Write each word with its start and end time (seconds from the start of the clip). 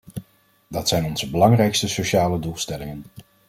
Dat 0.67 0.87
zijn 0.87 1.05
onze 1.05 1.29
belangrijkste 1.29 1.87
sociale 1.87 2.39
doelstellingen. 2.39 3.05